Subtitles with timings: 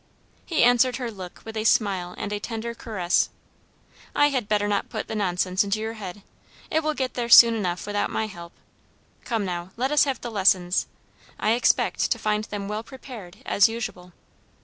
[0.47, 3.29] He answered her look with a smile and a tender caress.
[4.15, 6.23] "I had better not put the nonsense into your head:
[6.71, 8.53] it will get there soon enough without my help.
[9.25, 10.87] Come now, let us have the lessons.
[11.39, 14.11] I expect to find them well prepared, as usual."